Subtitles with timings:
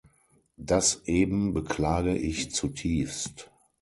[0.57, 3.51] Das eben beklage ich zutiefst.